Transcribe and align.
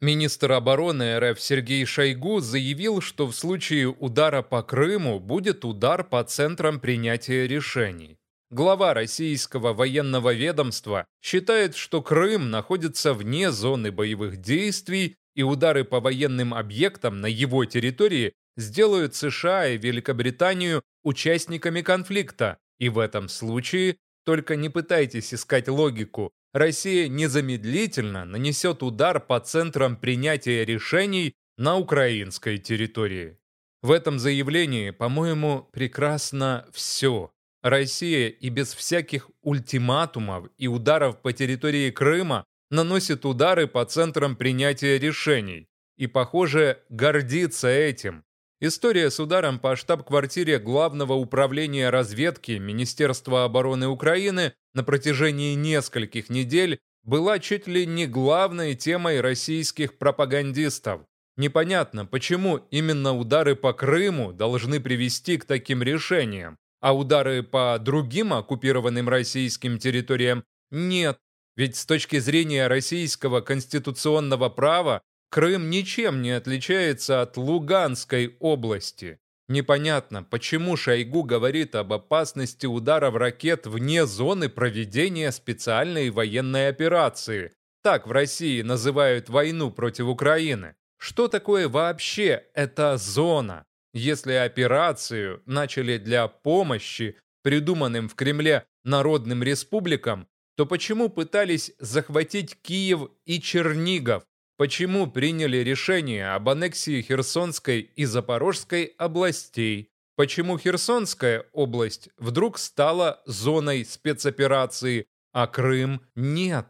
Министр 0.00 0.52
обороны 0.52 1.18
РФ 1.18 1.40
Сергей 1.40 1.84
Шойгу 1.84 2.38
заявил, 2.38 3.00
что 3.00 3.26
в 3.26 3.34
случае 3.34 3.88
удара 3.88 4.42
по 4.42 4.62
Крыму 4.62 5.18
будет 5.18 5.64
удар 5.64 6.04
по 6.04 6.22
центрам 6.22 6.78
принятия 6.78 7.48
решений. 7.48 8.16
Глава 8.50 8.94
российского 8.94 9.72
военного 9.72 10.32
ведомства 10.32 11.04
считает, 11.20 11.74
что 11.74 12.00
Крым 12.00 12.48
находится 12.50 13.12
вне 13.12 13.50
зоны 13.50 13.90
боевых 13.90 14.36
действий 14.36 15.16
и 15.34 15.42
удары 15.42 15.82
по 15.82 15.98
военным 15.98 16.54
объектам 16.54 17.20
на 17.20 17.26
его 17.26 17.64
территории 17.64 18.34
сделают 18.56 19.16
США 19.16 19.66
и 19.66 19.78
Великобританию 19.78 20.82
участниками 21.02 21.82
конфликта, 21.82 22.58
и 22.78 22.88
в 22.88 23.00
этом 23.00 23.28
случае 23.28 23.96
только 24.24 24.54
не 24.54 24.68
пытайтесь 24.68 25.34
искать 25.34 25.68
логику, 25.68 26.30
Россия 26.52 27.08
незамедлительно 27.08 28.24
нанесет 28.24 28.82
удар 28.82 29.20
по 29.20 29.38
центрам 29.38 29.96
принятия 29.96 30.64
решений 30.64 31.34
на 31.58 31.76
украинской 31.76 32.58
территории. 32.58 33.38
В 33.82 33.90
этом 33.90 34.18
заявлении, 34.18 34.90
по-моему, 34.90 35.68
прекрасно 35.72 36.66
все. 36.72 37.30
Россия 37.62 38.28
и 38.28 38.48
без 38.48 38.72
всяких 38.72 39.30
ультиматумов 39.42 40.48
и 40.56 40.68
ударов 40.68 41.20
по 41.20 41.32
территории 41.32 41.90
Крыма 41.90 42.44
наносит 42.70 43.24
удары 43.24 43.66
по 43.66 43.84
центрам 43.84 44.36
принятия 44.36 44.98
решений. 44.98 45.68
И, 45.96 46.06
похоже, 46.06 46.82
гордится 46.88 47.68
этим. 47.68 48.24
История 48.60 49.08
с 49.08 49.20
ударом 49.20 49.60
по 49.60 49.76
штаб-квартире 49.76 50.58
Главного 50.58 51.12
управления 51.12 51.90
разведки 51.90 52.52
Министерства 52.52 53.44
обороны 53.44 53.86
Украины 53.86 54.52
на 54.74 54.82
протяжении 54.82 55.54
нескольких 55.54 56.28
недель 56.28 56.80
была 57.04 57.38
чуть 57.38 57.68
ли 57.68 57.86
не 57.86 58.08
главной 58.08 58.74
темой 58.74 59.20
российских 59.20 59.96
пропагандистов. 59.96 61.02
Непонятно, 61.36 62.04
почему 62.04 62.56
именно 62.72 63.16
удары 63.16 63.54
по 63.54 63.72
Крыму 63.72 64.32
должны 64.32 64.80
привести 64.80 65.36
к 65.36 65.44
таким 65.44 65.80
решениям, 65.84 66.56
а 66.80 66.96
удары 66.96 67.44
по 67.44 67.78
другим 67.78 68.32
оккупированным 68.32 69.08
российским 69.08 69.78
территориям 69.78 70.42
нет. 70.72 71.16
Ведь 71.54 71.76
с 71.76 71.86
точки 71.86 72.18
зрения 72.18 72.66
российского 72.66 73.40
конституционного 73.40 74.48
права 74.48 75.02
Крым 75.30 75.68
ничем 75.68 76.22
не 76.22 76.30
отличается 76.30 77.20
от 77.20 77.36
Луганской 77.36 78.36
области. 78.40 79.18
Непонятно, 79.48 80.22
почему 80.22 80.76
Шойгу 80.76 81.22
говорит 81.22 81.74
об 81.74 81.92
опасности 81.92 82.66
ударов 82.66 83.14
ракет 83.14 83.66
вне 83.66 84.06
зоны 84.06 84.48
проведения 84.48 85.32
специальной 85.32 86.10
военной 86.10 86.68
операции. 86.68 87.52
Так 87.82 88.06
в 88.06 88.12
России 88.12 88.62
называют 88.62 89.28
войну 89.28 89.70
против 89.70 90.06
Украины. 90.06 90.74
Что 90.98 91.28
такое 91.28 91.68
вообще 91.68 92.44
эта 92.54 92.96
зона? 92.96 93.64
Если 93.94 94.32
операцию 94.32 95.42
начали 95.46 95.96
для 95.96 96.28
помощи 96.28 97.16
придуманным 97.42 98.08
в 98.08 98.14
Кремле 98.14 98.66
народным 98.84 99.42
республикам, 99.42 100.28
то 100.56 100.66
почему 100.66 101.08
пытались 101.08 101.72
захватить 101.78 102.56
Киев 102.60 103.10
и 103.24 103.40
Чернигов? 103.40 104.24
Почему 104.58 105.06
приняли 105.06 105.58
решение 105.58 106.34
об 106.34 106.48
аннексии 106.48 107.00
Херсонской 107.00 107.80
и 107.80 108.04
Запорожской 108.04 108.92
областей, 108.98 109.88
почему 110.16 110.58
Херсонская 110.58 111.46
область 111.52 112.10
вдруг 112.18 112.58
стала 112.58 113.22
зоной 113.24 113.84
спецоперации, 113.84 115.06
а 115.32 115.46
Крым 115.46 116.02
нет. 116.16 116.66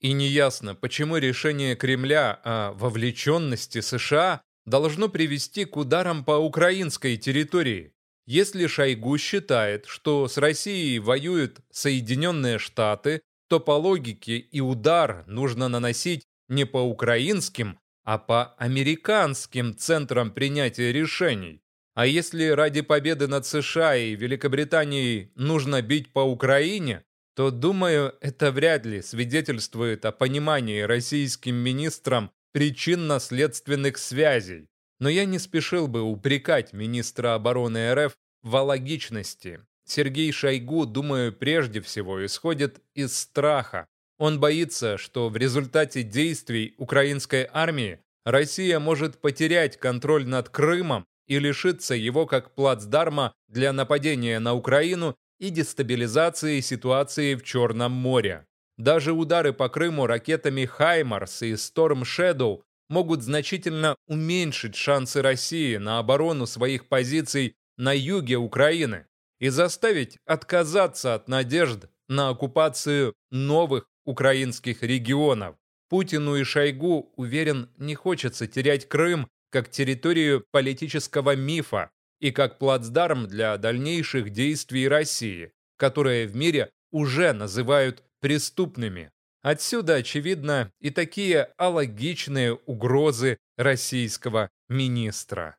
И 0.00 0.12
неясно, 0.12 0.74
почему 0.74 1.18
решение 1.18 1.76
Кремля 1.76 2.40
о 2.42 2.72
вовлеченности 2.72 3.82
США 3.82 4.40
должно 4.64 5.10
привести 5.10 5.66
к 5.66 5.76
ударам 5.76 6.24
по 6.24 6.32
украинской 6.38 7.18
территории. 7.18 7.92
Если 8.26 8.66
Шойгу 8.66 9.18
считает, 9.18 9.84
что 9.86 10.26
с 10.26 10.38
Россией 10.38 10.98
воюют 11.00 11.60
Соединенные 11.70 12.58
Штаты, 12.58 13.20
то 13.48 13.60
по 13.60 13.72
логике 13.72 14.38
и 14.38 14.60
удар 14.60 15.24
нужно 15.26 15.68
наносить 15.68 16.24
не 16.48 16.66
по 16.66 16.78
украинским, 16.78 17.78
а 18.04 18.18
по 18.18 18.54
американским 18.58 19.76
центрам 19.76 20.30
принятия 20.30 20.92
решений. 20.92 21.62
А 21.94 22.06
если 22.06 22.48
ради 22.48 22.82
победы 22.82 23.26
над 23.26 23.46
США 23.46 23.96
и 23.96 24.14
Великобританией 24.14 25.32
нужно 25.34 25.82
бить 25.82 26.12
по 26.12 26.20
Украине, 26.20 27.04
то, 27.34 27.50
думаю, 27.50 28.14
это 28.20 28.52
вряд 28.52 28.86
ли 28.86 29.02
свидетельствует 29.02 30.04
о 30.04 30.12
понимании 30.12 30.80
российским 30.80 31.54
министрам 31.54 32.30
причинно-следственных 32.52 33.98
связей. 33.98 34.68
Но 35.00 35.08
я 35.08 35.24
не 35.24 35.38
спешил 35.38 35.88
бы 35.88 36.02
упрекать 36.02 36.72
министра 36.72 37.34
обороны 37.34 37.94
РФ 37.94 38.16
в 38.42 38.56
алогичности. 38.56 39.60
Сергей 39.84 40.32
Шойгу, 40.32 40.86
думаю, 40.86 41.32
прежде 41.32 41.80
всего 41.80 42.24
исходит 42.24 42.80
из 42.94 43.18
страха, 43.18 43.86
он 44.18 44.40
боится, 44.40 44.98
что 44.98 45.28
в 45.28 45.36
результате 45.36 46.02
действий 46.02 46.74
украинской 46.78 47.48
армии 47.52 48.00
Россия 48.24 48.78
может 48.78 49.20
потерять 49.20 49.76
контроль 49.76 50.26
над 50.26 50.48
Крымом 50.48 51.06
и 51.26 51.38
лишиться 51.38 51.94
его 51.94 52.26
как 52.26 52.54
плацдарма 52.54 53.34
для 53.48 53.72
нападения 53.72 54.38
на 54.38 54.54
Украину 54.54 55.16
и 55.38 55.50
дестабилизации 55.50 56.60
ситуации 56.60 57.34
в 57.34 57.42
Черном 57.42 57.92
море. 57.92 58.46
Даже 58.78 59.12
удары 59.12 59.52
по 59.52 59.68
Крыму 59.68 60.06
ракетами 60.06 60.64
«Хаймарс» 60.64 61.42
и 61.42 61.56
«Сторм 61.56 62.04
Шэдоу» 62.04 62.62
могут 62.88 63.22
значительно 63.22 63.96
уменьшить 64.06 64.76
шансы 64.76 65.22
России 65.22 65.76
на 65.76 65.98
оборону 65.98 66.46
своих 66.46 66.88
позиций 66.88 67.56
на 67.76 67.92
юге 67.92 68.36
Украины 68.36 69.06
и 69.38 69.48
заставить 69.48 70.18
отказаться 70.24 71.14
от 71.14 71.28
надежд 71.28 71.86
на 72.08 72.28
оккупацию 72.28 73.14
новых 73.30 73.86
украинских 74.06 74.82
регионов. 74.82 75.56
Путину 75.90 76.36
и 76.36 76.44
Шойгу, 76.44 77.12
уверен, 77.16 77.68
не 77.76 77.94
хочется 77.94 78.46
терять 78.46 78.88
Крым 78.88 79.28
как 79.50 79.70
территорию 79.70 80.44
политического 80.50 81.36
мифа 81.36 81.90
и 82.20 82.30
как 82.30 82.58
плацдарм 82.58 83.26
для 83.28 83.56
дальнейших 83.58 84.30
действий 84.30 84.88
России, 84.88 85.52
которые 85.76 86.26
в 86.26 86.34
мире 86.34 86.70
уже 86.90 87.32
называют 87.32 88.02
преступными. 88.20 89.10
Отсюда, 89.42 89.96
очевидно, 89.96 90.72
и 90.80 90.90
такие 90.90 91.52
алогичные 91.56 92.54
угрозы 92.54 93.38
российского 93.56 94.50
министра. 94.68 95.56